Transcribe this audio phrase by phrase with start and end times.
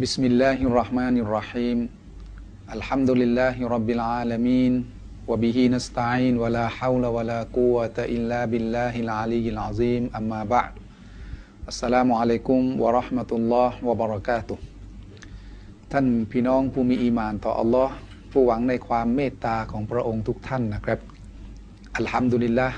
[0.00, 1.78] بسم الله الرحمن الرحيم
[2.76, 4.72] الحمد لله رب العالمين
[5.30, 10.72] وبه نستعين ولا حول ولا قوة إلا بالله العلي العظيم أما بعد
[11.72, 14.58] السلام عليكم ورحمة الله وبركاته
[15.92, 17.94] ท่านพี่น้องผู้มีอีมานต่ออัลลอฮ์
[18.30, 21.00] ผู้หวังในความเมตตาของพระองค์ทุกท่านนะครับ
[21.96, 22.68] อัลฮัมดุลิลละ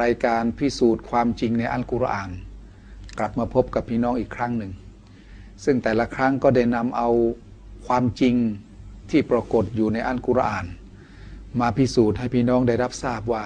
[0.00, 2.30] รายการพิสูจน์ความจริงในอัลกุรอาน
[3.18, 4.72] กลับมาพบกับพี่น้องอีกครั้งหนึ่ง
[5.63, 7.09] ซึ่งแต่ละครั้งก็ได้นำเอา
[7.87, 8.35] ความจริง
[9.09, 10.65] ที่ปรากฏอยู่ในอัลกุรอาน
[11.59, 13.45] มาพิสูจน์ให้พี่น้องได้รับทราบว่า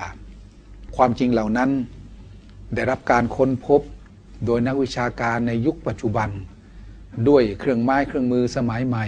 [0.95, 1.70] ความจริงเหล่านั้น
[2.75, 3.81] ได้รับการค้นพบ
[4.45, 6.30] โดยนักวิชาการในยุคปัจจุบัน
[7.27, 9.05] ด้วยเครื่องไม้เครื่องมือสมัยใหม่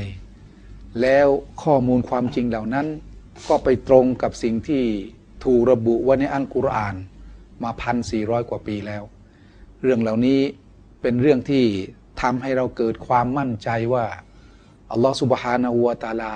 [1.01, 1.27] แล้ว
[1.63, 2.87] ข้อมูลความจริงเหล่านั้น
[3.49, 4.83] ก็ไปตรงกับสิ่งที่
[5.43, 6.95] ถูกระบุไว้ในอัลกุรอาน
[7.63, 9.03] มาพันสี่ร้อยกว่าปีแล้ว
[9.81, 10.39] เรื่องเหล่านี้
[11.01, 11.65] เป็นเรื่องที่
[12.21, 14.05] ทำให้เราเกิดความมั่นใจว่า
[14.91, 16.33] อัลลอฮฺสุบฮานาอูตาลา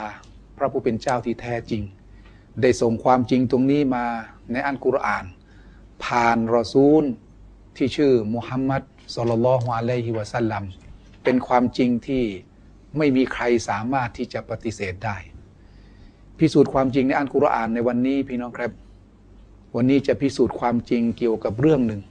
[0.57, 1.83] พระผู้เป็นเจ้าที่แท้จริง
[2.61, 4.05] ได้ส่งความจริงตรงนี้มา
[4.51, 5.25] ในอัลกุรอาน
[6.03, 7.03] ผ่านรอซูล
[7.77, 8.81] ที่ชื่อมุฮัมมัด
[9.15, 10.63] สุลลัลฮุอะลัยฮิวะสัลลัม
[11.23, 12.23] เป็นความจริงที่
[12.97, 15.17] ไม่มีใครสามารถที่จะปฏิเสธได้
[16.37, 18.71] พิสูจน์ความจริงในอัลกุรอานในวันนี้พี่น้องครับ
[19.75, 22.01] วันนี้จะพิสูจน์ความจริงเกี่ยวกับเรื่องหนึ่ง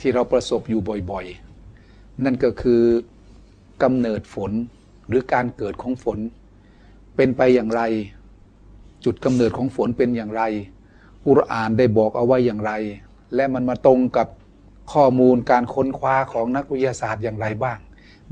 [0.00, 1.51] ที่เราประสบอยู่บ่อยๆ
[2.24, 2.82] นั่นก็คือ
[3.82, 4.52] กำเนิดฝน
[5.08, 6.18] หรือการเกิดของฝน
[7.16, 7.82] เป็นไปอย่างไร
[9.04, 10.42] จุดกำเนิดของฝนเป็นอย่างไร
[11.26, 12.72] อุรานได้บอกเอาไว้อย่างไร
[13.34, 14.28] และมันมาตรงกับ
[14.92, 17.78] ข้อมูลการค้นคว้าของนักวิทยาศาสตร์อย่างไรบ้าง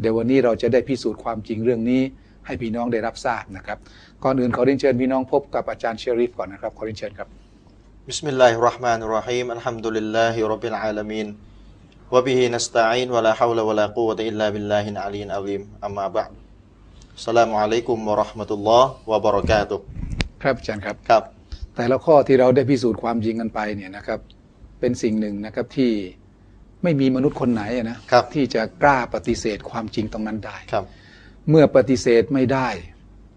[0.00, 2.02] เดี๋ยววันนี้เราจะได้พิสูจน์ความจริงเรื่องนี้
[2.46, 3.78] ให้พี่น้องได้รับทราบนะครับ
[4.24, 7.28] ก่อนอื่นขอเรียนเชิญพี่น้องพบกับอาจารย์เชอริฟก่อนนะครับ ขอเรียนเชิญครับ
[8.06, 10.00] بسم الله الرحمن الرحيم الحمد لله
[12.13, 16.31] وبه نستعين ولا حول ولا قوة إلا بالله العلي العظيم أما بعد
[17.19, 19.79] السلام عليكم ورحمة الله وبركاته
[20.43, 21.23] ครับอาจารย์ครับ ครับ
[21.75, 24.19] แต่ละข้อที่เราได้พิสูจน์ความจริงกันไปเนี่ยนะครับ
[24.79, 25.91] เป็นสิ่งหนึ่งนะครับที่
[26.83, 30.85] ไม่มีมนุษย์คนไหนอะนะครับ ที่จะกล้าปฏิเสธความจริงตรงนั้นได้ ครับ
[31.49, 32.67] เมื่อปฏิเสธไม่ได้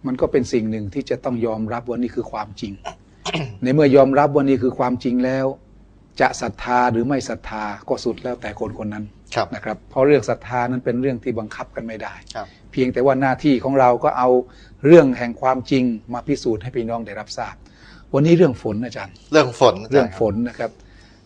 [0.06, 2.72] มันก็เป็นสิ่งหนึ่งที่จะต้องยอมรับว่านี่คือความจริง
[3.62, 5.46] ในเมื่อยอมรับว่านี่คือความจริงแล้ว
[6.21, 14.29] จะศรัทธาหรือไม่ศรัทธาก็สุดแล้วแต่คนคนนั้นครับนะครับ เพราะเรื่องศรัทธานั้นเป็นเรื่องที่บังคับกันไม่ได้ครับเพียงแต่ว่าหน้าที่ของเราก็เอา
[14.85, 17.55] เรื่องแห่งความจริงมาพิสูจน์ให้พี่น้องได้รับทราบ
[18.13, 20.71] วันนี้เรื่องฝนอาจารย์ เรื่องฝนเรื่องฝนนะครับ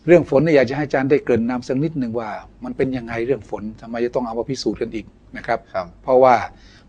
[0.06, 2.30] เรื่องฝนเนี่ยอยากจะให้อาจารย์ได้เกริ่นนำสักนิดหนึ่งว่า
[2.64, 5.06] มันเป็นยังไงเรื่องฝนทำไมจะต้องเอามาพิสูจน์กันอีก
[5.36, 6.34] นะครับครับเพราะว่า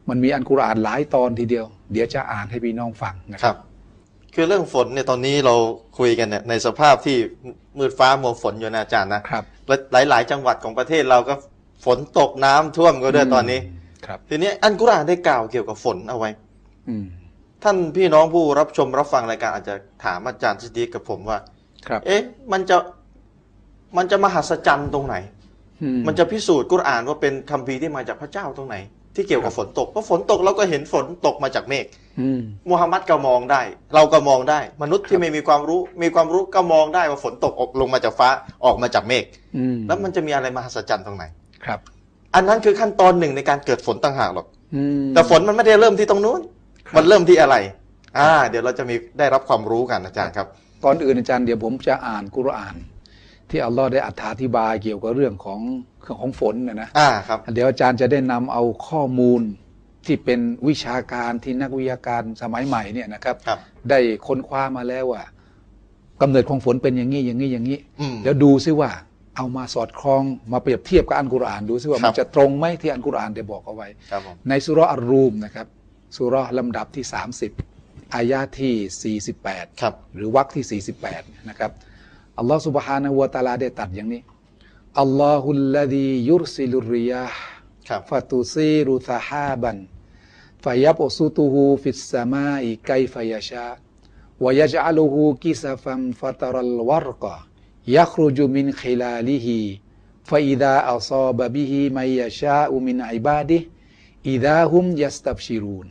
[0.10, 3.58] มันมีอันกุรอานหลายตอนทีเดียว เดี๋ยวจะอ่านให้พี่น้องฟังนะคครัรับบ
[4.36, 5.56] คือเรื่องฝนเนี่ยตอนนี้เรา
[6.00, 7.18] คุยกันเนี่ยในสภาพที่
[7.78, 9.44] มืดฟ้ามัวฝนอยู่นะอาจารย์นะครับ
[9.92, 11.34] หลายหลายๆจังหวัดของประเทศเราก็
[11.86, 13.60] ฝนตกน้ำท่วมก็ด้วยตอนนี้
[14.06, 16.30] ครับ ทีนี้อันกุรอานได้กล่าวเกี่ยวกับฝนเอาไว้
[16.90, 17.06] อืม
[17.64, 21.40] ท่านพี่น้องผู้รับชมรับฟังรายการอาจจะถามอาจารย์ซิดดีกับผมว่า
[21.88, 22.22] ครับ เอ๊ะ
[22.52, 22.78] มันจะ
[23.98, 25.16] มันจะมหัศจรรย์ตรงไหน
[25.84, 28.76] อืมันจะพิสูจน์กุรอานว่าเป็นคัมภีร์ที่มาจากพระเจ้าตรงไหน
[29.16, 33.62] ที่เกี่ยวกับฝนตกเพราะฝนตกเราก็เห็นฝนตกมาจากเมฆอื มมูฮัมหมัดก็มองได้
[33.96, 38.30] เราก็มองได้ มนุษย์ที่ไม่มีความรู้ มีความรู้ก็มองได้ว่าฝนตกออกลงมาจากฟ้า
[38.66, 39.26] ออกมาจากเมฆ
[39.58, 41.24] อืมแล้วมันจะมีอะไรมหัศจรรย์ตรงไหน
[41.66, 41.80] ครับ
[42.36, 46.40] อันนั้นคือขั้นตอนหนึ่งในการเกิดฝนต่างหากหรอกอืมแต่ฝนมันไม่ได้เริ่มที่ตรงนู้น
[46.88, 47.56] ครับมันเริ่มที่อะไร
[48.18, 50.48] อ่า เดี๋ยวเราจะมีได้รับความรู้กันอาจารย์ครับ
[50.84, 52.76] ก่อนอื่นอาจารย์เดี๋ยวผมจะอ่านกุรอาน
[53.50, 54.10] ที่อัลลอฮ์ได้อ
[54.42, 55.62] ธิบายเกี่ยวกับเรื่องของ
[56.20, 59.42] ของฝนนะนะอ่าครับ เดี๋ยวอาจารย์จะได้นำเอาข้อมูล
[60.10, 63.38] ที่เป็นวิชาการที่นักวิทยาการสมัยใหม่เนี่ยนะครับ
[63.90, 65.24] ได้ค้นคว้ามาแล้วว่า
[66.22, 67.80] กำเนิดของฝนเป็นอย่างนี้อย่างนี้อย่างนี้
[68.24, 68.92] แล้วดูซิว่า
[69.38, 73.88] เอามาสอดคล้องมาเปรียบเทียบกับอันกุรอานดูซิว่ามันจะตรงไหมที่อันกุรอานได้บอกเอาไว้
[74.50, 75.68] ในสุรอัรูมนะครับ
[76.18, 77.06] สุรลำดับที่
[77.60, 81.72] 30 อายาที่ 48ครับหรือวรรคที่ 48 นะครับ
[82.38, 84.22] อัลลอฮ์สุบฮานะฮูวะตาลาได้ตัดอย่างนี้
[85.02, 98.44] الله الذي يرسل الرياح فتثير سحابا فيبسطه في السماء كيف يشاء ويجعله كسفا فترى الودق يخرج
[98.44, 99.60] من خلاله
[100.30, 103.58] ฟาอิดาอัซาบบิฮิมัยยาชาอุมินอิบาดิ
[104.30, 105.88] อิดาฮุมยัสตับชิรูน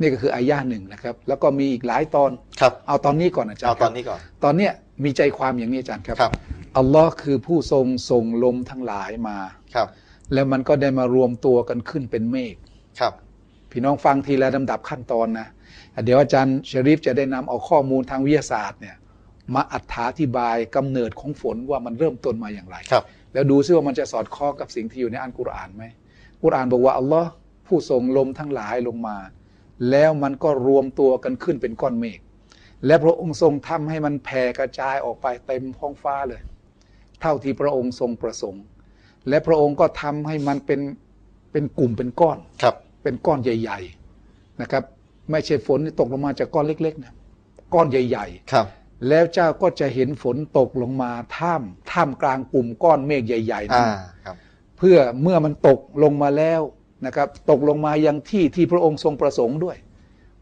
[0.00, 2.30] นี่ก็คืออายะห์หนึ่งนะครับ แล้วก็มีอีกหลายตอน
[2.60, 4.72] ครับเอาตอนนี้ก่อนอาจารย์เอาตอนครับนี้ก่อน ตอนเนี้ย
[5.04, 6.32] มีใจความอย่างนี้อาจารย์ครับครับ
[6.78, 9.38] อัลลอฮ์คือผู้ทรงส่งลมทั้งหลายมา
[9.74, 9.88] ครับ
[10.32, 12.54] แล้วมันก็ได้มารวมตัวกันขึ้นเป็นเมฆ
[13.00, 13.12] ครับ
[13.76, 15.46] พี่น้องฟังทีละลำดับขั้นตอนนะ
[16.04, 18.96] เดี๋ยวอาจารย์ชริฟจะได้นำเอาข้อมูลทางวิทยาศาสตร์เนี่ย
[19.54, 19.76] มาอ
[20.18, 25.84] ธิบายกำเนิดของฝนว่ามันเริ่มต้นมาอย่างไรครับ แล้วดูซิว่ามันจะสอดคล้องกับสิ่งที่อยู่ในอันกุรอานไหม
[26.42, 27.30] กุรอานบอกว่าอัลลอฮ์
[27.66, 29.16] ผู้ส่งลมทั้งหลายลงมา
[29.90, 32.20] แล้วมันก็รวมตัวกันขึ้นเป็นก้อนเมฆ
[32.86, 36.40] และพระองค์ทรงทำให้มันแผ่กระจายออกไปเต็มท้องฟ้าเลย
[37.20, 38.64] เท่าที่พระองค์ทรงประสงค์
[39.28, 40.80] และพระองค์ก็ทำให้มันเป็น
[41.52, 42.74] เป็นกลุ่มเป็นก้อนครับ
[43.04, 43.78] เป็นก้อนใหญ่
[44.20, 44.82] ๆนะครับ
[45.30, 47.12] ไม่ใช่ฝนที่ตกลงมาจากก้อนเล็กๆนะ
[47.74, 51.62] ก้อนใหญ่ครับๆแล้วเจ้าก็จะเห็นฝนตกลงมาท่าม
[51.92, 54.36] ท่ามกลางกลุ่มก้อนเมฆใหญ่ๆนั้อ่านครับ
[54.78, 56.60] เพื่อเมื่อมันตกลงมาแล้ว
[57.06, 59.76] นะครับ ตกลงมายังที่ที่พระองค์ทรงประสงค์ด้วย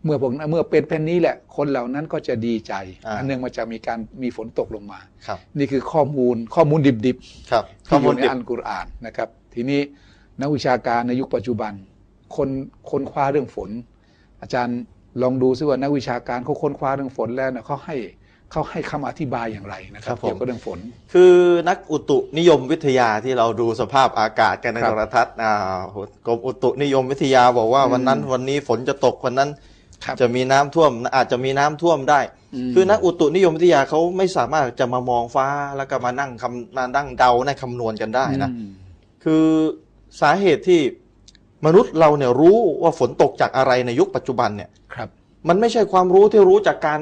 [0.05, 2.73] เมื่อพวกนั้นเมื่อเป็นเป็นนี้แหละ คนเหล่านั้นก็จะดีใจ
[3.06, 9.81] อ่า อันเนื่องมาจากมีการมีฝนตกลงมา ครับนี่คือข้อมูลข้อมูลดิบๆ ครับที่อยู่ในดิบอัลกุรอานนะครับ ทีนี้
[10.41, 11.73] นักวิชาการในยุคปัจจุบัน
[12.37, 12.49] คน
[12.90, 13.70] ค้นคว้าเรื่องฝน
[14.43, 14.79] อาจารย์
[15.23, 17.96] ลองดูซิว่านักวิชาการเขาค้นคว้าเรื่องฝนแล้วเนี่ยเขาให้
[18.50, 20.79] เขาให้คำอธิบายอย่างไรนะครับเกี่ยวกับเรื่องฝน
[21.12, 21.34] คือ
[21.69, 25.81] นักอุตุนิยมวิทยาที่เราดูสภาพอากาศกันในครับโทรทัศน์อ่า
[26.26, 29.50] กรมอุตุนิยมวิทยาบอกว่าอืมวันนั้นวันนี้ฝนจะตกวันนั้น
[30.05, 32.20] ครับจะมีน้ำท่วมอาจจะมีน้ำท่วมได้
[32.55, 35.46] อืมคือนักอุตุนิยมวิทยาเขาไม่สามารถจะมามองฟ้า
[35.76, 38.69] แล้วก็มานั่งคำมานั่งเดาในคำนวณกันได้นะอืม
[39.25, 39.44] คือ
[40.20, 40.81] สาเหตุที่
[41.67, 45.09] มนุษย์เราเนี่ยรู้ว่าฝนตกจากอะไรในยุคปัจจุบันเนี่ยครับ
[45.49, 47.00] มันไม่ใช่ความรู้ที่รู้จากการ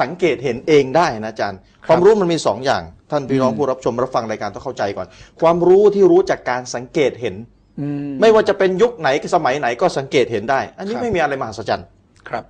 [0.00, 5.06] สังเกตเห็นเองได้นะอาจารย์ครับความรู้มันมีสองอย่าง ท่านพี่น้องอืมผู้รับชมรับฟังรายการต้องเข้าใจก่อน
[5.40, 7.34] ความรู้ที่รู้จากการสังเกตเห็น
[7.80, 7.86] อื
[8.20, 11.86] ไม่ว่าจะเป็นยุคไหนสมัยไหนก็สังเกตเห็นได้ อันนี้ครับไม่มีอะไรมหัศจรรย์
[12.28, 12.44] ครับ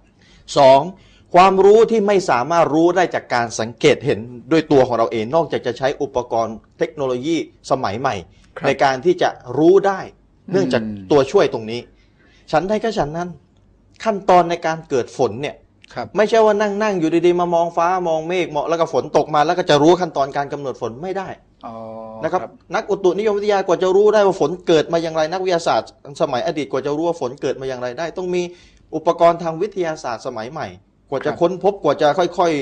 [0.59, 0.81] สอง
[1.35, 4.19] ความรู้ที่ไม่สามารถรู้ได้จากการสังเกตเห็น
[4.53, 7.37] ด้วยตัวของเราเอง นอกจากจะใช้อุปกรณ์เทคโนโลยี
[7.71, 8.15] สมัยใหม่
[8.59, 10.01] ครับในการที่จะรู้ได้
[10.53, 11.81] เนื่องจากอืมตัวช่วยตรงนี้
[12.53, 13.29] ฉันได้ก็ฉันนั้น
[14.05, 15.57] ขั้นตอนในการเกิดฝนเนี่ย
[15.95, 21.29] ครับไม่ใช่ว่านั่งนั่งอยู่ดีๆมามองฟ้ามองเมฆมองแล้วก็ฝนตกมาแล้วก็จะรู้ขั้นตอนการกำหนดฝนไม่ได้
[21.67, 21.75] อ๋อ
[22.25, 22.41] นะครับ
[22.75, 25.91] นักอุตุนิยมวิทยากว่าจะรู้ได้ว่าฝนเกิดมาอย่างไร นักวิทยาศาสตร์
[26.23, 28.43] สมัยอดีตกว่าจะรู้ว่าฝนเกิดมาอย่างไรได้ ต้องมี
[28.95, 30.67] อุปกรณ์ทางวิทยาศาสตร์สมัยใหม่
[31.11, 32.53] กว่าจะค้นพบกว่าจะค่อย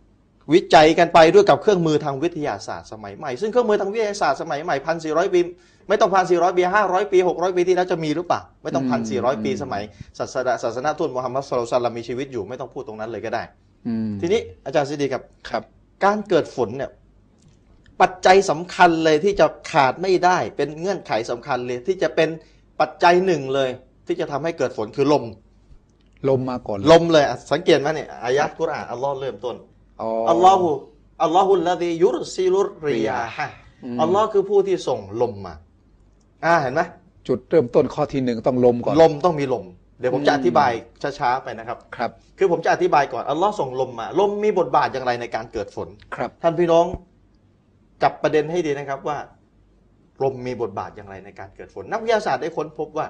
[0.00, 5.40] ๆ วิจัยกันไปด้วยกับเครื่องมือทางวิทยาศาสตร์สมัยใหม่ ซึ่งเครื่องมือทางวิทยาศาสตร์สมัยใหม่พันสี่ร้อยปี
[5.88, 9.82] ไม่ต้องพันสี่ร้อยปีห้าร้อยปีหกร้อยปีที่แล้วจะมีหรือเปล่าไม่ต้องพันสี่ร้อยปีสมัย
[10.18, 13.42] ศาสนาศาสนาทูตมุฮัมมัดสุลตัลลัมมีชีวิตอยู่ไม่ต้องพูดตรงนั้นเลยก็ได้
[13.86, 15.62] อืมทีนี้อาจารย์ซิดีครับครับ
[16.04, 16.90] การเกิดฝนเนี่ย
[18.00, 22.28] ปัจจัยสำคัญเลยที่จะขาดไม่ได้ เป็นเงื่อนไขสำคัญเลย ที่จะเป็น
[22.80, 23.70] ปัจจัยหนึ่งเลย
[24.06, 25.24] ที่จะทำให้เกิดฝนคือลม
[26.28, 29.56] ลมมาก่อนลมเลยอะสังเกตไหมเนี่ยอายะห์กุรอานอัลลอฮ์เริ่มต้น
[30.00, 30.68] อ๋ออัลลอฮุ
[31.22, 33.46] อัลลอฮุลลาดียุรซิลุรริยาฮะ
[33.84, 35.54] อืมอัลลอฮ์คือผู้ที่ส่งลมมา
[36.44, 36.82] อ่าเห็นไหม
[37.28, 39.64] จุดเริ่มต้นข้อที่หนึ่งต้องลมก่อน ลมต้องมีลม
[40.00, 40.70] เดี๋ยวผมจะอืมอธิบาย
[41.18, 46.86] ช้าๆไปนะครับ ครับ คือผมจะอธิบายก่อนอัลลอฮ์ส่งลมมา ลมมีบทบาทอย่างไรในการเกิดฝน ครับ ท่านพี่น้อง
[48.02, 49.18] จับประเด็นให้ดีนะครับว่า
[50.22, 53.06] ลมมีบทบาทอย่างไรในการเกิดฝน นักวิทยาศาสตร์ได้ค้นพบว่า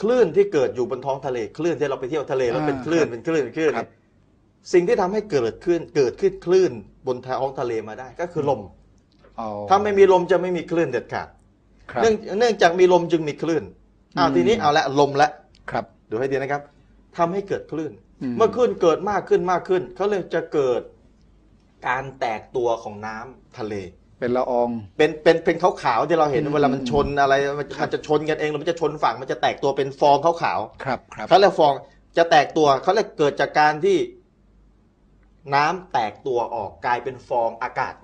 [0.00, 6.72] คลื่นที่เกิดอยู่บนท้องทะเล คลื่นที่เราไปเที่ยวทะเลแล้วเป็นอ่าคลื่นครับเป็นคลื่นเป็นคลื่นครับเนี่ยสิ่งที่ทำให้เกิดขึ้นเกิดขึ้นคลื่น
[7.06, 8.60] บนท้องทะเลมาได้ก็คือลม
[9.40, 11.28] อ๋อถ้าไม่มีลมจะไม่มีคลื่นเด็ดขาด
[11.92, 13.64] ครับ เนื่องเนื่องจากมีลมจึงมีคลื่น
[14.16, 15.28] อ้าวอืม ทีนี้เอาละลมละ
[15.70, 16.62] ครับ ดูให้ดีนะครับ
[17.16, 17.92] ทำให้เกิดคลื่น
[18.22, 20.80] อืม เมื่อคลื่นเกิดมากขึ้นมากขึ้นเขาเลยจะเกิด
[21.88, 23.74] การแตกตัวของน้ำทะเล
[24.20, 31.72] เป็นละออง เป็นเป็นเป็นขาวๆที่เราเห็นอืม เวลามันชนอะไรมันมันจะชนกันเองหรือมันจะชนฝั่งมันจะแตกตัวเป็นฟองขาวครับครับๆเขาเรียกฟอง
[32.16, 33.98] จะแตกตัวเขาเรียกเกิดจากการที่
[35.54, 38.03] น้ำแตกตัวออกกลายเป็นฟองอากาศเอ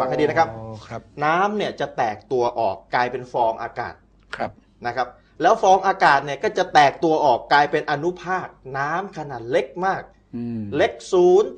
[0.00, 3.94] ฟังให้ดีนะครับอ๋อครับ น้ำเนี่ยจะแตกตัวออกกลายเป็นฟองอากาศ
[4.36, 4.50] ครับ
[4.86, 5.08] นะครับ
[5.42, 8.46] แล้วฟองอากาศเนี่ยก็จะแตกตัวออกกลายเป็นอนุภาค
[8.78, 10.02] น้ำขนาดเล็กมาก
[10.36, 10.92] อืมเล็ก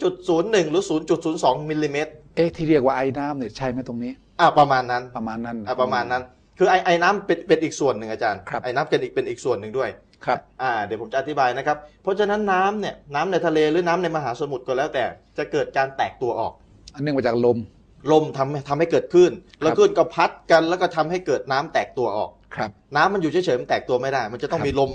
[0.03, 0.85] 0.01 หรือ
[1.27, 6.23] 0.02มิลลิเมตรเอ๊ะที่เรียกว่าไอ้น้ำเนี่ยใช่ไหมตรงนี้อ่าประมาณนั้นประมาณนั้นอ่าประมาณนั้น
[6.59, 9.91] คือไอ้ไอ้น้ำเป็นเป็นอีกส่วนหนึ่งอาจารย์ครับไอ้น้ำเป็นอีกเป็นอีกส่วนหนึ่งด้วย
[10.25, 15.05] ครับอ่าเดี๋ยวผมจะอธิบายนะครับ เพราะฉะนั้นน้ำเนี่ยน้ำในทะเลหรือน้ำในมหาสมุทรก็แล้วแต่
[15.39, 16.53] จะเกิดการแตกตัวออก
[16.95, 17.59] อันเนื่องมาจากลม
[18.13, 24.93] ลมทำให้ทำให้เกิดคลื่นแล้วครับคลื่นก็พัดกันแล้วก็ทำให้เกิดน้ำแตกตัวออกครับ น้ำมันอยู่เฉยๆมันแตกตัวไม่ได้ มันจะต้องครับมีลม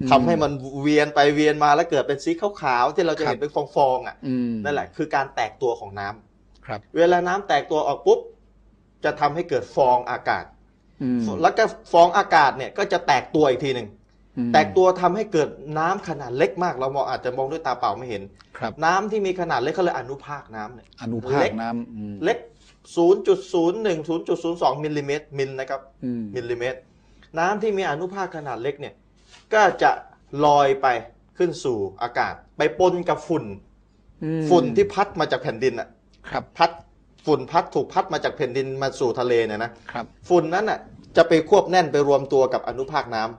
[0.00, 3.56] อืมทำให้มันเวียนไปเวียนมาแล้วเกิดเป็นสีขาวๆที่เราจะครับเห็นเป็นฟ
[3.86, 8.20] องๆอะอืมนั่นแหละคือการแตกตัวของน้ำครับ เวลาน้ำแตกตัวออกปุ๊บ
[9.04, 10.44] จะทำให้เกิดฟองอากาศ
[11.02, 13.99] อืมแล้วก็ฟองอากาศเนี่ยก็จะแตกตัวอีกทีหนึ่งอืม
[14.52, 18.22] แตกตัวทำให้เกิดน้ำขนาดเล็กมาก เรามองอาจจะมองด้วยตาเปล่าไม่เห็น
[18.58, 22.38] ครับน้ำที่มีขนาดเล็กเขาเรียกอนุภาคน้ำเนี่ยอนุภาเล็คกน้ำอืมเล็ก
[22.96, 26.78] 0.01 0.02มิลลิเมตรมิลนะครับอืมมิลลิเมตร
[27.38, 28.94] น้ำที่มีอนุภาคขนาดเล็กเนี่ย
[29.54, 29.90] ก็จะ
[30.44, 30.86] ลอยไป
[31.38, 33.44] ขึ้นสู่อากาศ ไปปนกับฝุ่น
[34.24, 35.88] อืมฝุ่นที่พัดมาจากแผ่นดินอะ
[36.30, 36.70] ครับพัด
[37.26, 40.78] ฝุ่นพัดถูกพัดมาจากแผ่นดินมาสู่ทะเลเนี่ยนะครับฝุ่นนั้นอะ
[41.16, 43.30] จะไปควบแน่นไปรวมตัวกับอนุภาคน้ำ อืม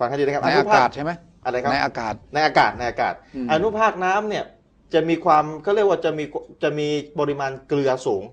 [0.00, 1.10] ฟังให้ดีนะครับอนุภาคในอากาศใช่ไหม
[1.44, 4.44] อะไรครับในอากาศในอากาศในอากาศอืมอนุภาคน้ำเนี่ย
[4.94, 6.24] จะมีความเขาเรียกว่าจะมี
[6.62, 6.88] จะมี
[7.18, 8.24] ปริมาณเกลือสูง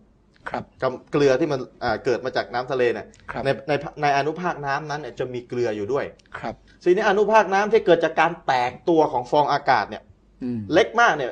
[0.49, 3.71] ครับกับเกลือที่มันอ่าเกิดมาจากน้ำทะเลเนี่ยครับในใน
[4.01, 6.05] ในอนุภาคน้ำนั้นเนี่ยจะมีเกลืออยู่ด้วย
[6.39, 10.03] ครับทีนี้อนุภาคน้ำที่เกิดจากการแตกตัวของฟองอากาศเนี่ย
[10.43, 11.31] อืมเล็กมากเนี่ย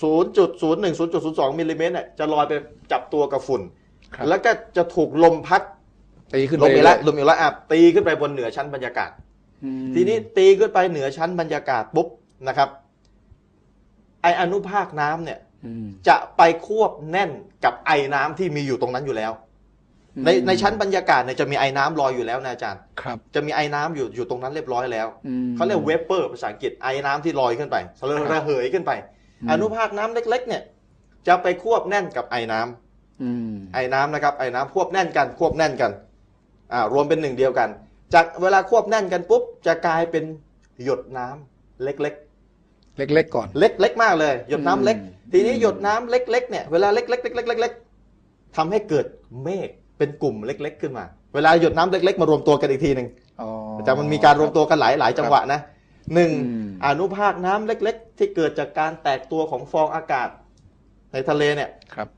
[0.00, 2.52] ศูนย์จุดศูนย์หนึ่งศูนย์จุดศูนย์สองมิลลิเมตรเนี่ยจะลอยไป
[2.92, 3.62] จับตัวกับฝุ่น
[4.14, 5.62] ครับแล้วก็จะถูกลมพัด
[6.34, 9.10] ตีขึ้นลไปมอีกเรื่แล้อวยลมอีกแล้วอะตีขึ้นไปบนเหนือชั้นบรรยากาศ
[9.64, 12.08] อืมทีนี้ตีขึ้นไปเหนือชั้นบรรยากาศปุ๊บ
[12.48, 12.68] นะครับ
[14.22, 17.30] ไออนุภาคน้ำเนี่ยอืมจะไปควบแน่น
[17.64, 19.32] กับไอน้ำที่มีอยู่ตรงนั้นอยู่แล้ว
[20.24, 27.76] ในในชั้นบรรยากาศเนี่ยจะมีไอน้ำลอยอยู่แล้วนะอาจารย์ครับ จะมีไอน้ำอยู่อยู่ตรงนั้นเรียบร้อยแล้วอืมเขาเรียกเวเปอร์ภาษาอังกฤษไอน้ำที่ลอยขึ้นไป
[28.32, 28.92] ระเหยขึ้นไป
[29.42, 30.62] อืมอนุภาคน้ำเล็ก ๆ เนี่ย
[31.26, 35.90] จะไปควบแน่นกับไอน้ำอืมไอน้ำนะครับ ไอน้ำควบแน่นกันควบแน่นกัน
[36.72, 37.68] อ่ารวมเป็นหนึ่งเดียวกัน
[38.14, 40.24] จากเวลาควบแน่นกันปุ๊บจะกลายเป็น
[40.84, 49.06] หยดน้ำเล็กเล็กๆก่อนๆเล็กเล็กมากเลย หยดน้ำเล็กอืมทีนี้หยดน้ำเล็กๆเนี่ยเวลาเล็กๆเล็กๆเล็กๆทำให้เกิด
[49.42, 49.68] เมฆ
[49.98, 51.04] เป็นกลุ่มเล็ก ๆ ขึ้นมา
[51.34, 53.08] เวลาหยดน้ำเล็ก ๆ มารวมตัวกันอีกทีหนึ่ง
[53.40, 53.48] อ๋อ
[53.84, 55.60] แต่มันมีการรวมตัวกันหลายหลายจังหวะนะ
[56.14, 60.28] หนึ่งอืมอนุภาคน้ำเล็ก ๆ ที่เกิดจากการแตกตัวของฟองอากาศ
[61.12, 62.08] ในทะเลเนี่ยครับ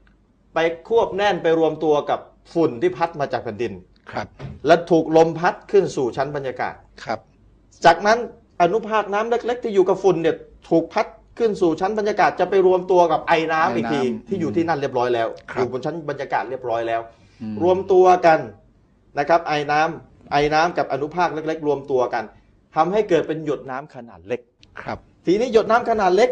[0.54, 2.20] ไปควบแน่นไปรวมตัวกับ
[2.54, 3.72] ฝุ่นที่พัดมาจากแผ่นดิน
[4.12, 4.26] ครับ
[4.66, 6.74] และถูกลมพัดขึ้นสู่ชั้นบรรยากาศ
[7.04, 7.18] ครับ
[7.84, 8.18] จากนั้น
[8.62, 10.36] อนุภาคน้ำเล็ก ๆ ที่อยู่กับฝุ่นเนี่ย
[10.70, 11.06] ถูกพัด
[11.38, 17.00] ขึ้นสู่ชั้นบรรยากาศจะไปรวมตัวกับไอน้ำอีกทีที่อยู่ที่นั่นเรียบร้อยแล้วอยู่บนชั้นบรรยากาศเรียบร้อยแล้ว
[17.42, 18.38] อืรวมตัวกัน
[19.18, 22.24] นะครับไอน้ำไอน้ำกับอนุภาคเล็ก ๆ รวมตัวกัน
[22.76, 24.40] ทำให้เกิดเป็นหยดน้ำขนาดเล็ก
[24.82, 26.30] ครับ ทีนี้หยดน้ำขนาดเล็ก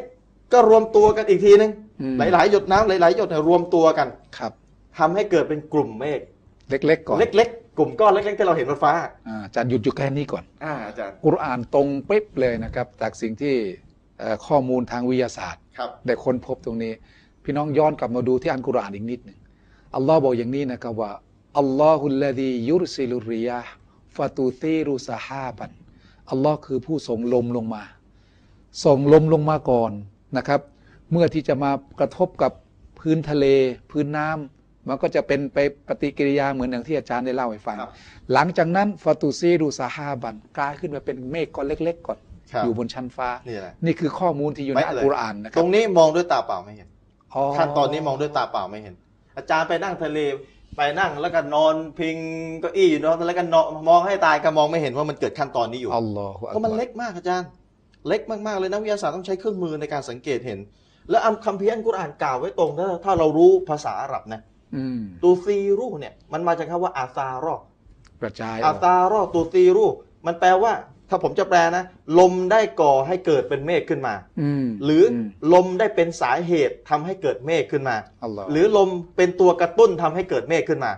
[0.52, 4.52] ก็รวมตัวกันอีกทีนึงอืมหลายๆ หยดน้ำหลาย ๆ หยดเนี่ยรวมตัวกันครับ
[4.98, 6.20] ทำให้เกิดเป็นกลุ่มเมฆ
[6.70, 8.92] เล็กๆก่อนเล็กๆ กลุ่มก้อนเล็กๆที่เราเห็นบนฟ้า
[9.28, 13.54] อ่าอาจารย์หยุดอยู่แค่นี้ก่อนอ่าอาจารย์กุรอานตรงเป๊ะเลยนะครับจากสิ่งที่
[14.18, 16.92] เอ่อข้อมูลทางวิทยาศาสตร์ครับได้ค้นพบตรงนี้
[17.44, 19.38] พี่น้องย้อนกลับมาดูที่อันกุรอานอีกนิดหนึ่ง
[19.94, 21.12] อัลลอฮ์บอกอย่างนี้นะครับว่า
[21.58, 23.72] อัลลอฮุลลดียุรซิลุริยาห์
[24.16, 25.70] ฟาตูตีรุสฮาบัน
[26.30, 27.82] อัลลอฮ์คือผู้ส่งลมลงมา
[28.84, 29.92] ส่งลมลงมาก่อน
[30.36, 30.60] นะครับ
[31.10, 31.70] เมื่อที่จะมา
[32.00, 32.52] กระทบกับ
[32.98, 33.46] พื้นทะเล
[33.90, 34.55] พื้นน้ำ
[34.88, 37.90] มันก็จะเป็นไปปฏิกิริยาเหมือนอย่างที่อาจารย์ได้เล่าให้ฟังครับ
[38.32, 42.18] หลังจากนั้นฟาตูซีรุสฮาบันกลายขึ้นมาเป็นเมฆก้อนเล็ก ๆ ก่อน
[42.52, 46.88] ครับอยู่บนชั้นฟ้านี่แหละนี่คือข้อมูลที่อยู่ในไม่อัลเลยกุรอานนะคตรัรงนี้มองด้วยตาเปล่าไม่เห็น
[47.34, 48.94] อ๋อขั้นตอนนี้มองด้วยตาเปล่าไม่เห็น
[49.36, 50.18] อาจารย์ไปนั่งทะเล
[50.76, 52.16] ไปนั่งแล้วก็นอนพิง
[52.60, 57.48] เก้าอี้อยู่เนอะแล้วก็นอนมองให้ตายก็มองไม่เห็นว่ามันเกิดขั้นตอนนี้อยู่อัลลอฮฺเพราะมันเล็กมากอาจารย์
[58.08, 60.58] เล็กมากๆเลยนักวิทยาศาสตร์ต้องใช้เครื่องมือในการสังเกตเห็น
[61.10, 64.40] แล้วอัลคัมภีร์อัลกุรอานกล่าวไว้ตรงถ้าถ้าเรารู้ภาษาอาหรับนะ
[64.74, 67.56] อืมตูซีรูเนี่ย มันมาจากคำว่าอาซารอ
[68.22, 69.86] กระจายออาอกซารอตูซีรู
[70.26, 70.72] มันแปลว่า
[71.10, 71.84] ถ้าผมจะแปลนะ
[72.18, 80.92] ลมได้ก่อให้เกิดเป็นเมฆขึ้นมาอืมหรืออมลมได้เป็นสาเหตุทำให้เกิดเมฆขึ้นมาอัลลอฮฺหรือลมเป็นตัวกระตุ้นทำให้เกิดเมฆขึ้นมา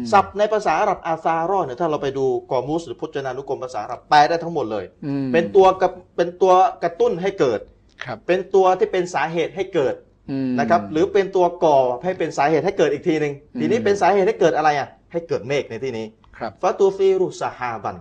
[0.00, 6.52] มศัพท์ในภาษาอาหรับอาซารอเนี่ยถ้าเราไปดูกอมูสหรือพจนานุกรมภาษาอาหรับแปลได้ทั้งหมดเลยอืมเป็นตัวกระเป็นตัว
[6.82, 7.60] กระตุ้นให้เกิด
[8.04, 10.10] ครับเป็นตัวที่เป็นสาเหตุให้เกิดอืม
[10.58, 16.06] นะครับหรือเป็นตัวก่อให้เป็นสาเหตุให้เกิดอีกทีหนึ่งอืมทีนี้เป็นสาเหตุให้เกิดอะไรอะให้เกิดเมฆในที่นี้
[16.38, 17.96] ครับฟาตูซีรุสฮาบัน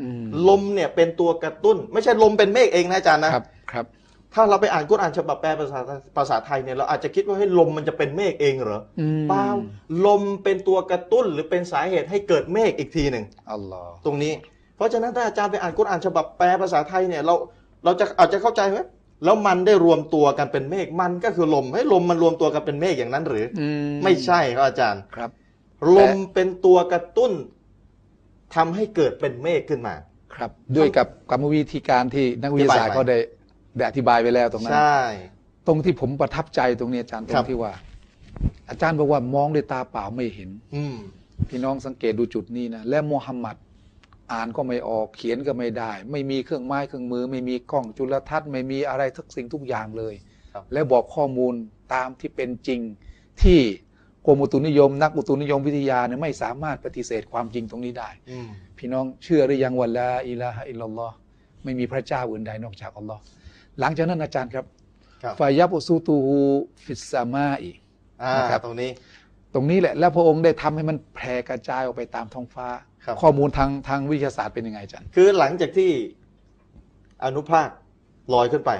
[0.00, 3.86] อืมลมเนี่ยเป็นตัวกระตุ้น ไม่ใช่ลมเป็นเมฆเองนะอาจารย์นะครับครับ
[4.34, 5.80] ถ้าเราไปอ่านกุรอานฉบับแปลภาษา
[6.16, 9.44] ภาษาไทยเนี่ยเราอาจจะคิดว่าให้ยลมมันจะเป็นเมฆเองเหรออืมเปล่า
[10.06, 14.32] ลมเป็นตัวกระตุ้นหรือเป็นสาเหตุให้เกิดเมฆอีกทีหนึ่งอัลลอฮฺตรงนี้
[14.76, 17.34] เพราะฉะนั้นถ้าอาจารย์ไปอ่านกุรอานฉบับแปลภาษาไทยเนี่ยเรา
[17.84, 18.84] เราจะอาจจะเข้าใจว่า
[19.24, 23.68] แล้วมันได้รวมตัวกันเป็นเมฆมันก็คือลมให้ยลมมันรวมตัวกันเป็นเมฆอย่างนั้นหรืออื
[24.04, 25.30] ไม่ใช่ครับอาจารย์ครับ
[25.96, 27.32] ลมเป็นตัวกระตุ้น
[28.54, 29.94] ทำให้เกิดเป็นเมฆขึ้นมา
[30.34, 33.18] ครับ ด้วยกับกรรมวิธีการที่นักวิทยาศาสตร์อธิบายไปเขาได้
[33.76, 35.00] ได้อธิบายไปแล้วตรงนั้นใช่
[35.66, 37.72] ตรงที่ผมประทับใจตรงนี้อาจารย์ตรครังบที่ว่า
[38.70, 40.96] อาจารย์บอกว่ามองด้วยตาเปล่าไม่เห็น อืม
[41.48, 43.56] พี่น้องสังเกตดูจุดนี้นะและมูฮัมหมัด
[44.32, 50.14] อ่านก็ไม่ออกเขียนก็ไม่ได้ ไม่มีเครื่องไม้เครื่องมือ ไม่มีกล้องจุลทรรศน์ไม่มีอะไรทุกสิ่งทุกอย่างเลย
[50.52, 51.54] ครับและบอกข้อมูล
[51.94, 52.80] ตามที่เป็นจริง
[53.42, 53.60] ที่
[54.26, 61.14] กรมอุตุนิยม นักอุตุนิยมวิทยาเนี่ยไม่สามารถปฏิเสธความจริงตรงนี้ได้อืมพี่น้องเชื่อหรือยังว่าลาอิลาฮะอิลลัลลอฮ์
[61.64, 63.20] ไม่มีพระเจ้าอื่นใดนอกจากอัลลอฮ์
[63.80, 64.64] หลังจากนั้นอาจารย์ครับ
[65.22, 66.36] ครับฟายับอุซูตูฮู
[66.84, 67.72] ฟิสซามาอี
[68.22, 68.90] อ่านะครับตรงนี้
[69.56, 72.66] ตรงนี้แหละแล้วพระองค์ได้ทำให้มันแผ่กระจายออกไปตามท้องฟ้า
[73.04, 75.90] ครับข้อมูลทางทางวิทยาศาสตร์เป็นยังไงอาจารย์คือหลังจากที่
[77.24, 77.68] อนุภาค
[78.34, 78.70] ลอยขึ้นไป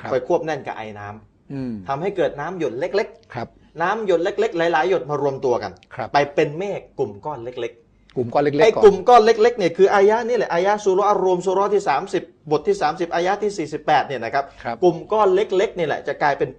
[0.00, 7.74] ครับไปควบแน่นกับไอ้น้ำอืมทำให้เกิดน้ำหยดเล็กครับๆน้ำหยดเล็ก ๆ หลาย ๆ หยดมารวมตัวกันครับไปเป็นเมฆกลุ่มก้อนเล็ก
[8.16, 11.82] กลุ่มก้อนเล็กไอ้ๆก่อนกลุ่มก้อนเล็กๆเนี่ยคืออายะห์นี่แหละอายะห์สุเราะห์อัรรวมสุเราะห์ที่
[12.16, 16.50] 30 บทที่ 30อายะห์ที่ 48เนี่ยนะครับครับ กลุ่มก้อนเล็กๆนี่แหละจะกลายเป็น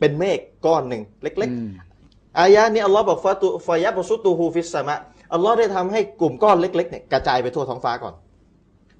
[0.00, 1.87] เป็นเมฆก้อนหนึ่งเล็กอืมๆ
[2.40, 4.94] อายะห์นี้อัลลอฮ์บอกฟาตุฟายะบสุตูฮูฟิสสามะ
[5.34, 8.14] อัลลอฮ์ได้ทำให้กลุ่มก้อนเล็กๆเนี่ยกระจายไปทั่วท้องฟ้าก่อน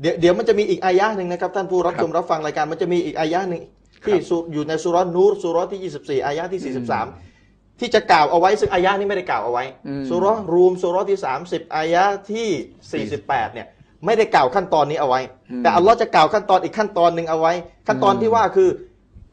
[0.00, 3.62] เดี๋ยวเดี๋ยวมันจะมีอีกอายะห์หนึ่งนะครับท่านผู้รับชมรับฟังรายการมันจะมีอีกอายะห์หนึ่ง
[4.06, 5.80] ที่สุอยู่ในสุเราะห์นูรสุเราะห์ที่
[6.22, 6.74] 24 อายะห์ที่
[7.18, 13.66] 43 ที่จะกล่าวเอาไว้ซึ่งอายะห์นี้ไม่ได้กล่าวเอาไว้อืมสุเราะห์รูมสุเราะห์ที่ 30 อายะห์ที่ 48 เนี่ย
[14.04, 15.20] ไม่ได้กล่าวขั้นตอนนี้เอาไว้
[15.62, 17.52] แต่อัลลอฮ์จะกล่าวขั้นตอนอีกขั้นตอนหนึ่งเอาไว้
[17.88, 18.68] ขั้นตอนที่ว่าคือ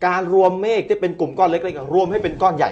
[0.07, 2.71] การรวมเมฆที่เป็นกลุ่มก้อนเล็กๆรวมให้เป็นก้อนใหญ่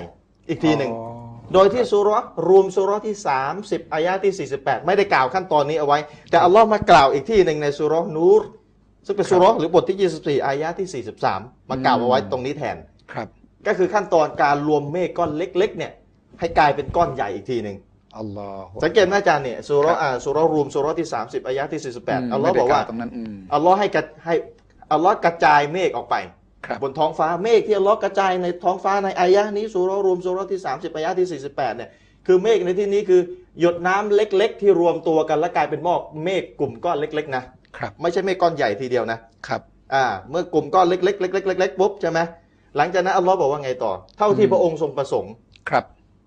[0.50, 1.13] อีกทีหนึ่งอ๋อ
[1.54, 3.16] โดยที่สุเราะห์รวมสุเราะห์ที่
[3.56, 6.00] 30 อายะห์ที่ 48 ไม่ได้กล่าวขั้นตอนนี้เอาไว้
[6.32, 8.44] แต่อัลลอฮ์มากล่าวอีกที่หนึ่งในสุเราะห์นูร
[9.06, 12.78] ซึ่งเป็นสุเราะห์หรือบทที่ 24 อายะห์ที่ 43 มากล่าวเอาไว้ตรงนี้แทน
[13.14, 13.28] ครับ
[13.68, 15.92] ก็คือขั้นตอนการรวมเมฆก้อนเล็กๆ เนี่ย
[16.40, 17.78] ให้กลายเป็นก้อนใหญ่อีกทีหนึ่ง
[18.20, 24.36] อัลลอฮฺสังเกตไหมอาจารย์เนี่ยสุเราะห์อ่าสุเราะห์รูมสุเราะห์ที่ 30 อายะห์ที่ 48 อัลลอฮ์บอกว่าตรงนั้นอืมอัลลอฮ์ให้กระให้
[24.92, 26.43] อัลลอฮ์กระจายเมฆออกไปครั
[26.76, 31.90] บบนท้องฟ้าเมฆที่อัลลอฮ์กระจายในท้องฟ้าในอายะห์นี้สุเราะห์รวมสุเราะห์ที่ 30อายะห์ที่ 48เนี่ย
[32.28, 33.22] คือเมฆในที่นี้คือ
[33.60, 37.44] หยดน้ำเล็ก ๆ ที่รวมตัวกันและกลายเป็นหมอกเมฆกลุ่มก้อนเล็ก ๆ นะ
[37.78, 39.62] ครับไม่ใช่เมฆก้อนใหญ่ทีเดียวนะครับ
[39.94, 42.20] อ่าเมื่อกลุ่มก้อนเล็กๆเล็กๆเล็กๆปุ๊บใช่ไหม
[42.78, 45.34] หลังจากนั้นอัลลอฮ์บอกว่าไงต่อ เท่าที่อืมพระองค์ทรงประสงค์
[45.70, 45.86] ครับ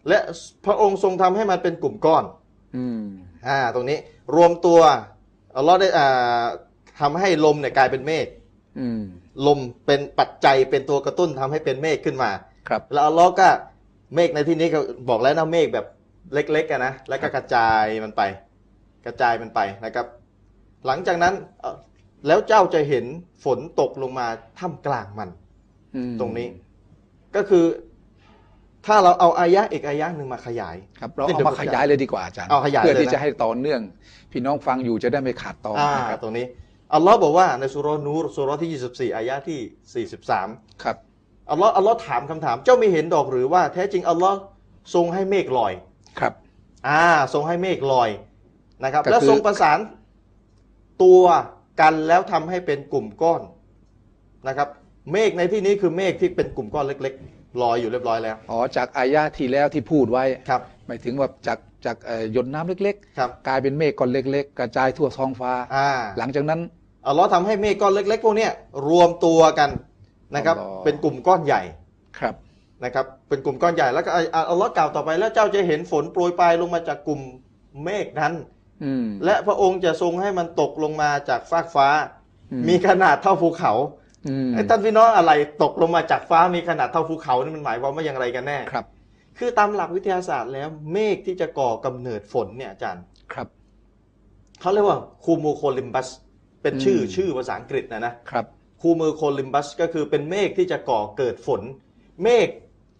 [0.08, 0.18] และ
[0.66, 2.24] พระองค์ทรงทำให้มันเป็นกลุ่มก้อน
[2.76, 3.02] อืม
[3.48, 3.98] อ่าตรงนี้
[4.36, 4.80] รวมตัว
[5.56, 6.44] อัลลอฮ์ได้อ่า
[7.00, 8.26] ทำให้ลมเนี่ยกลายเป็นเมฆ
[8.80, 9.02] อืม
[9.46, 12.30] ลมเป็นปัจจัยเป็นตัวกระตุ้นทำให้เป็นเมฆขึ้นมา
[12.68, 13.48] ครับแล้วอัลลอฮ์ก็
[14.14, 14.78] เมฆในที่นี้ก็
[15.08, 15.86] บอกแล้วนะเมฆแบบ
[16.32, 18.22] เล็กๆกันนะแล้วก็กระจายมันไป
[19.06, 20.06] กระจายมันไปนะครับ
[20.86, 21.76] หลังจากนั้นเอ่อ
[22.26, 23.04] แล้วเจ้าจะเห็น
[23.44, 24.26] ฝนตกลงมา
[24.58, 25.28] ท่ามกลางมัน
[25.96, 26.48] อืมตรงนี้
[27.36, 27.64] ก็คือ
[28.86, 33.80] ถ้าเราเอาอายะอีกอายะหนึ่งมาขยายครับเราเอามาขยายเลยดีกว่าอาจารย์เอาขยายเพื่อเลยที่นะจะให้ต่อเนื่อง
[34.32, 36.46] พี่น้องฟังอยู่จะได้ไม่ขาดตอนอ่านะครับตรงนี้
[36.94, 40.06] อัลลอฮ์บอกว่าในสุเราะห์นูรสุเราะห์ที่ 24 อายะที่
[40.46, 40.96] 43 ครับ
[41.50, 44.38] อัลลอฮ์อัลลอฮ์ถามคำถาม เจ้าไม่เห็นดอกหรือว่าแท้จริงอัลลอฮ์
[44.94, 45.72] ทรงให้เมฆลอย
[46.20, 46.32] ครับ
[46.88, 47.02] อ่า
[47.34, 48.08] ทรงให้เมฆลอย
[48.84, 49.78] นะครับก็คือแล้วทรงประสาน
[51.02, 51.24] ตัว
[51.80, 53.42] กันแล้วทำให้เป็นกลุ่มก้อน
[54.48, 54.68] นะครับ
[55.12, 66.60] เมฆในที่นี้คือเมฆที่เป็นกลุ่มก้อนเล็ก ๆ ลอยอยู่เรียบร้อยแล้ว อ๋อ จากอายะที่แล้วที่พูดไว้ ครับ หมายถึงว่าจาก จากเอ่อหยดน้ำเล็กครับๆกลายเป็นเมฆก้อนเล็ก ๆ กระจายทั่วท้องฟ้าอ่าหลังจากนั้น
[67.06, 68.52] อัลลอฮ์ทำให้เมฆก้อนเล็ก ๆ พวกเนี้ย
[68.88, 69.70] รวมตัวกัน
[70.34, 71.62] นะครับอัลลอฮ์เป็นกลุ่มก้อนใหญ่
[72.18, 72.34] ครับ
[72.84, 77.20] นะครับ เป็นกลุ่มก้อนใหญ่แล้วก็อะอัลลอฮ์กล่าวต่อไปแล้วเจ้าจะเห็นฝนโปรยปลายลงมาจากกลุ่ม
[77.84, 78.32] เมฆนั้น
[78.84, 81.88] อืมและพระองค์จะทรงให้มันตกลงมาจากฟากฟ้า
[82.52, 83.72] อืมมีขนาดเท่าภูเขา
[84.28, 88.86] อืมไอ้ท่านพี่น้องอะไรตกลงมาจากฟ้ามีขนาดเท่าภูเขานี่มันหมายความว่าอย่างไรกันแน่ครับ
[89.38, 93.48] คือตามหลักวิทยาศาสตร์แล้วเมฆที่จะก่อกำเนิดฝนเนี่ยอาจารย์ครับ
[94.60, 96.08] เขาเรียกว่าคูมูโคลิมบัส
[96.62, 98.46] เป็นชื่ออืมชื่อภาษาอังกฤษนะนะครับ
[98.80, 101.60] คูมูโคลิมบัสก็คือเป็นเมฆที่จะก่อเกิดฝน
[102.22, 102.48] เมฆ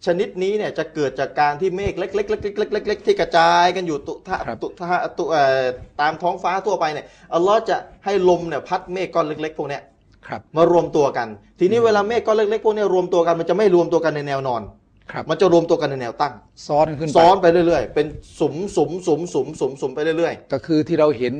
[0.05, 5.63] ชนิดนี้เนี่ยจะเกิดจากการที่เมฆเล็กๆๆๆๆๆที่กระจายกันอยู่ตุท่าครับตุท่าตุเอ่อ
[6.01, 9.81] ตามท้องฟ้าทั่วไปเนี่ยอัลลอฮ์จะให้ลมเนี่ยพัดเมฆก้อนเล็ก ๆ พวกเนี้ย
[10.27, 11.27] ครับมารวมตัวกัน
[11.59, 14.86] ทีนี้เวลาเมฆก้อนเล็กๆพวกเนี้ยรวมตัวกันมันจะไม่รวมตัวกันในแนวนอนครับ
[15.29, 16.33] มันจะรวมตัวกันในแนวตั้ง
[16.67, 18.07] ซ้อนขึ้นไปซ้อนไปเรื่อย ๆ เป็น
[18.39, 21.33] สุมสุมสุมสุมสุมสุมไปเรื่อย ก็คือที่เราเห็น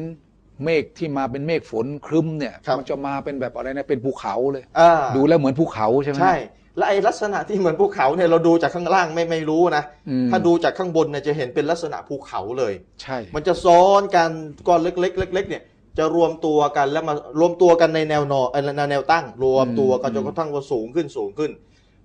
[0.64, 6.36] เมฆที่มาเป็นเมฆฝนครึ้มเนี่ยครับ มันจะมาเป็นแบบอะไรนะเป็นภูเขาเลย ๆอ่าดูแล้วเหมือนภูเขาใช่ไหม ใช่
[6.78, 14.30] และไอ้ลักษณะที่เหมือนภูเขาเนี่ยเราดูจากข้างล่างไม่ไม่รู้นะ อืม ถ้าดูจากข้างบนเนี่ยจะเห็นเป็นลักษณะภูเขาเลย ใช่ มันจะซ้อนกัน
[14.68, 15.64] ก้อนเล็กๆเล็กๆเนี่ย
[15.98, 21.52] จะรวมตัวกันแล้วมารวมตัวกันในแนวนอนเอ่อในแนวตั้ง รวมตัวกันจนกระทั่งว่าสูงขึ้นสูงขึ้น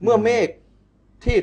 [0.02, 0.48] เมื่อเมฆ
[1.24, 1.38] ที่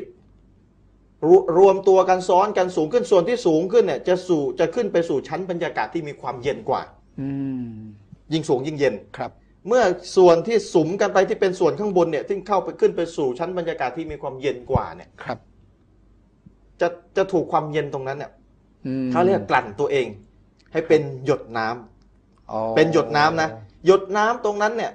[1.27, 6.81] รวรวมตัวกันซ้อนกันสูงขึ้นส่วนที่สูงขึ้นเนี่ย จะสู่จะขึ้นไปสู่ชั้นบรรยากาศที่มีความเย็นกว่า
[7.21, 7.29] อื
[7.67, 7.69] ม
[8.33, 9.31] ยิ่งสูงยิ่งเย็นครับ
[9.67, 9.83] เมื่อ
[10.17, 15.39] ส่วนที่สุมกันไปที่เป็นส่วนข้างบนเนี่ยที่เข้าไปขึ้นไปสู่ชั้นบรรยากาศที่มีความเย็นกว่าเนี่ยครับ
[16.81, 16.87] จะ
[17.17, 18.31] จะถูกความเย็นตรงนั้นเนี่ย
[18.87, 20.07] อืมเขาเรียกกลั่นตัวเอง
[20.71, 23.49] ให้เป็นหยดน้ำอ๋อเป็นหยดน้ำนะ
[23.85, 24.91] หยดน้ำตรงนั้นเนี่ย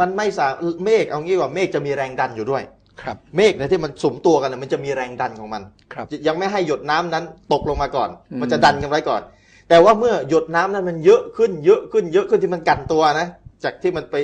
[0.00, 0.46] มันไม่สา
[0.84, 2.62] เมฆเอางี้ว่าเมฆจะมีแรงดันอยู่ด้วย
[3.02, 5.62] ครับเมฆเนี่ยที่มันสุมตัวกันเนี่ยมันจะมีแรงดันของมัน
[5.94, 9.22] ครับยังไม่ให้หยดน้ำนั้นตกลงมาก่อนอืมมันจะดันกันไว้ก่อน
[9.68, 13.26] แต่ว่าเมื่อหยดน้ำนั้นมันเยอะขึ้นเยอะขึ้นเยอะขึ้นที่มันกันตัวนะ
[13.64, 14.14] จากที่มันไป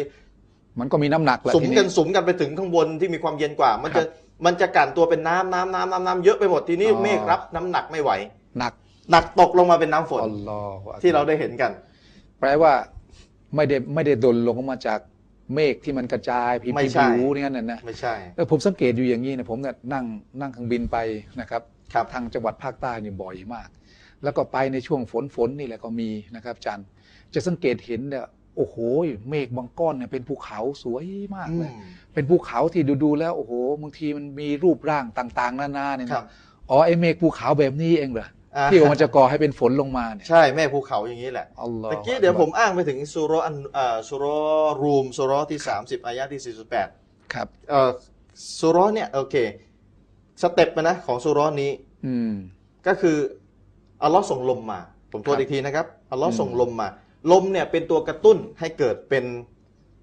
[0.80, 4.06] มันก็มีน้ำหนักแหละสุมทีกันี้นสุมกันไปถึงข้างบนที่มีความเย็นกว่า มันครัจะบ
[4.44, 8.11] มันจะกันตัวเป็นน้ำน้ำน้ำน้ำน้ำเยอะไปหมดทีนี้อ๋อเมฆรับน้ำหนักไม่ไหว
[8.59, 8.72] หนัก
[9.11, 11.70] หนักตกลงมาเป็นน้ำฝนอัลลอฮฺที่เราได้เห็นกัน
[12.40, 12.72] แปลว่า
[13.56, 14.98] ไม่ได้ไม่ได้ดลลงมาจาก
[15.54, 20.04] เมฆที่มันกระจายพิมไม่พ์ใช่ ผิวนี่นั่นนะไม่ใช่ เออผมสังเกตอยู่อย่างนี้นะผมเนี่ยนั่ง
[20.40, 20.96] นั่งเครื่องบินไป
[21.40, 23.68] นะครับครับ ทางจังหวัดภาคใต้นี่บ่อยมาก
[24.24, 26.86] แล้วก็ไปในช่วงฝนฝนนี่แหละก็มีนะครับอาจารย์
[27.34, 28.76] จะสังเกตเห็นเนี่ยโอ้โห
[29.30, 31.04] เมฆบางก้อนเนี่ยเป็นภูเขาสวย
[31.36, 31.82] มากอืเลยม
[32.14, 36.26] เป็นภูเขาที่ดู ๆ แล้วโอ้โหบางทีมันมีรูปร่างต่าง ๆ นานาเนี่ยครันะบ
[36.70, 38.28] อ๋อไอเมฆภูเขาแบบนี้เองเหรออ่า
[38.72, 44.24] ที่มันจะก่อให้เป็นฝนลงมาเนี่ยใช่แม่ภูเขาอย่างนี้แหละอัลลอฮ์ตะกี้เดี๋ยวผมอ้างไปถึงสุรอันอ่าสุร
[44.82, 47.90] รูมสุรที่ 30 อายะที่ 48 ครับเอ่อ
[48.60, 49.36] สุรเนี่ยโอเค
[50.42, 51.70] สเต็ปไปนะของสุรนี้
[52.06, 52.32] อืม
[52.86, 53.16] ก็คือ
[54.02, 54.80] อัลลอฮ์ส่งลมมา
[55.12, 56.88] ผมทวนครับอีกทีนะครับอัลลอฮ์อืมส่งลมมา
[57.32, 59.24] ลมเนี่ยเป็นตัวกระตุ้นให้เกิดเป็น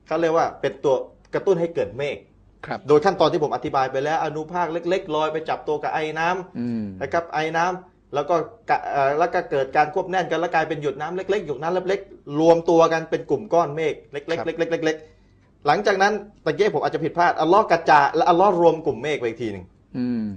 [0.08, 0.96] เขาเรียกว่าเป็นตัว
[1.34, 2.18] กระตุ้นให้เกิดเมฆ
[2.66, 8.36] ครับโดยขั้นตอนที่ผมอธิบายไปแล้วอนุภาคเล็ก ๆ ลอยไปจับตัวกับไอ้น้ำอืมนะครับไอ้น้ำ แล้วก็
[8.70, 16.14] กะเอ่อแล้วก็เกิดการควบแน่นกันแล้วกลายเป็นหยดน้ำเล็กๆหยดน้ำเล็กๆรวมตัวกันเป็นกลุ่มก้อนเมฆเล็กๆครับเล็กๆเล็กๆหลังจากนั้น
[16.46, 19.66] ตะเกียบผมอาจจะผิดพลาดอัลลอฮ์กระจายและอัลลอฮ์รวมกลุ่มเมฆไปอีกทีหนึ่ง
[19.98, 20.28] อืม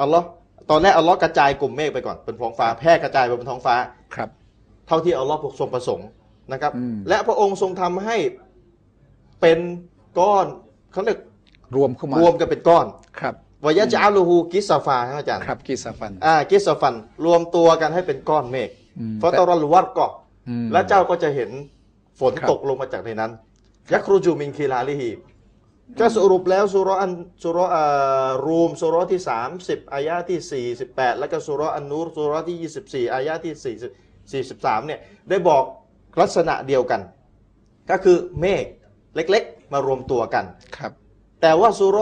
[0.00, 0.26] อัลลอฮ์
[0.70, 3.74] ตอนแรกอัลลอฮ์กระจายกลุ่มเมฆไปก่อนเป็นท้องฟ้าแพร่กระจายไปบนท้องฟ้า
[4.14, 4.28] ครับ
[4.86, 6.08] เท่าที่อัลลอฮ์ทรงประสงค์
[6.52, 8.16] นะครับอืมและพระองค์ทรงทำให้
[9.40, 9.58] เป็น
[10.18, 10.46] ก้อน
[10.92, 11.18] เขาเรียก
[11.76, 12.86] รวมเข้ามารวมกันเป็นก้อน
[13.20, 13.34] ครับ
[13.66, 20.06] ويجعله كسفاครับอาจารย์ครับكسفا อ่า كسفا รวมตัวกันให้เป็นก้อนเมฆอืมفترى الودق
[20.48, 21.50] อืมและเจ้าก็จะเห็น
[22.20, 23.30] ฝนครับตกลงมาจากในนั้น
[23.92, 25.10] يخرج من خلاله
[26.00, 29.20] ก็สรุปแล้วสุรอันสุรอ่ารูมสุรที่
[29.58, 33.76] 30 อายะที่ 48 แล้วก็สุรอันนูรสุรที่ 24 อายะที่
[34.42, 35.00] 40 43เนี่ย
[35.30, 35.62] ได้บอก
[36.20, 37.00] ลักษณะเดียวกัน
[37.90, 38.64] ก็คือเมฆ
[39.16, 40.44] เล็กๆ มารวมตัวกัน
[40.76, 40.92] ครับ
[41.40, 41.98] แต่ว่าสุร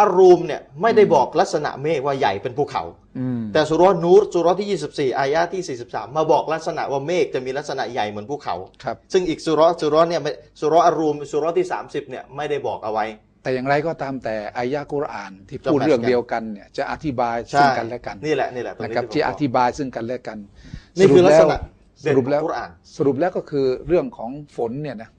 [0.00, 2.82] อารูมเนี่ยไม่ได้บอกลักษณะเมฆว่าใหญ่เป็นภูเขา
[3.18, 13.06] อืมแต่สุรนูรสุรที่ 24 อายะที่ 43 มาบอกลักษณะว่าเมฆจะมีลักษณะใหญ่เหมือนภูเขาครับซึ่งอีกสุรสุรเนี่ยไม่สุรอารูมสุรที่ 30 เนี่ยไม่ได้บอกเอาไว้
[13.42, 20.38] แต่อย่างไรก็ตามแต่อายะกุรอานที่จะพูดแมทช์เรื่องกันเดียวกันเนี่ยจะอธิบายใช่ซึ่งกันและกันนี่แหละนี่แหละตรงนะนี้ครับที่ที่ผมอบกธิบายซึ่งกันและกัน
[20.98, 21.56] นี่คือลักษณะ
[22.06, 25.10] สรุปแล้วเด่นของกุรอานสรุปแล้วก็คือเรื่องของฝนเนี่ยนะ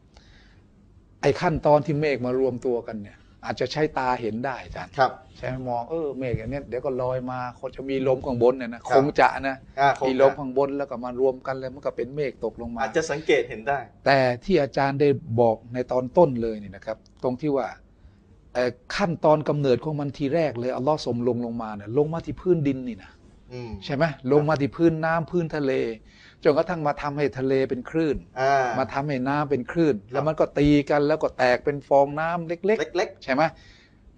[1.21, 17.67] ไอ้ขั้นตอนที่เมฆมารวมตัวกันเนี่ย อาจจะใช้ตาเห็นได้อาจารย์ครับ ใช่ไหมมองเออเมฆอย่างเนี้ยเดี๋ยวก็ลอยมาคงจะมีลมข้างบนเนี่ยนะคครับงจะนะอ่าคงมีลมข้างบนแล้วก็มารวมกันแล้วมันก็เป็นเมฆตกลงมา อาจจะสังเกตเห็นได้ แต่ที่อาจารย์ได้บอกในตอนต้นเลยเนี่ยนะครับ ตรงที่ว่า
[18.53, 23.11] เอ่อขั้นตอนกำเนิดของมันทีแรกเลยอัลลอฮ์สมลงลงมาเนี่ยลงมาที่พื้นดินนี่นะ
[23.53, 25.71] อืม ใช่ไหมลงมาที่พื้นน้ำพื้นทะเล
[26.43, 33.43] จนกระทั่งมาทำให้ทะเลเป็นคลื่นอ่ามาทำให้น้ำเป็นคลื่น แล้วมันก็ตีกันแล้วก็แตกเป็นฟองน้ำเล็กเล็กๆใช่ไหม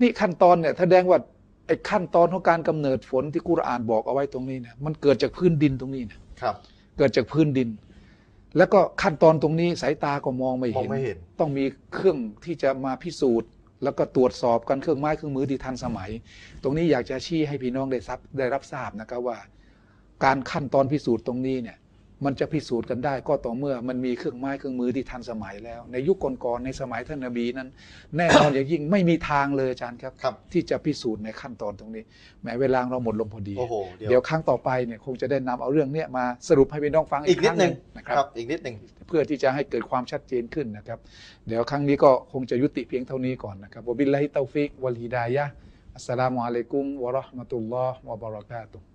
[0.02, 1.20] นี่ขั้นตอนเนี่ยแสดงว่า
[1.68, 6.56] ไอ้ขั้นตอนของการกำเนิดฝนที่กุรอานบอกเอาไว้ตรงนี้เนี่ยมันเกิดจากพื้นดินตรงนี้นะๆครับ
[6.98, 7.70] เกิดจากพื้นดิน
[8.58, 13.50] แล้วก็ขั้นตอนตรงนี้สายตาก็มองไม่มองเห็นไม่เห็น ต้องมีเครื่องที่จะมาพิสูจน์
[13.84, 16.10] แล้วก็ตรวจสอบกันเครื่องไม้เครื่องมือที่ทันสมัย
[16.64, 19.38] ตรงนี้อยากจะชี้ให้พี่น้องได้รับได้รับทราบนะครับว่า
[20.26, 21.78] การขั้นตอนพิสูจน์ตรงนี้เนี่ย
[22.26, 27.70] มันจะพิสูจน์กันได้ก็ต่อเมื่อมันมีเครื่องไม้เครื่องมือที่ทันสมัยแล้ว ในยุคก่อนๆในสมัยท่านนบีนั้น
[28.18, 32.04] แน่นอนอย่างยิ่งไม่มีทางเลยอาจารย์ครับครับที่จะพิสูจน์ในขั้นตอนตรงนี้
[32.44, 38.76] แม้เวลาเราหมดลงพอดีโอ้โหเดี๋ยวเดี๋ยวครั้งต่อไปเนี่ยคงจะได้นำเอาเรื่องเนี้ยมาสรุปให้พี่น้องฟังอีกนิคดรั้งหหนึ่นึ่งนะครับอีกนิดหนึ่ง
[39.08, 41.00] เพื่อที่จะให้เกิดความชัดเจนขึ้นนะครับ
[41.48, 45.54] เดี๋ยวครั้งนี้ก็คงจะยุติเพียงเท่านี้ก่อนนะครับوبالله التوفيق والهداية
[45.96, 48.93] อัสสลามุอะลัยกุมวะเราะห์มะตุลลอฮ์วะบะเราะกาตุฮ์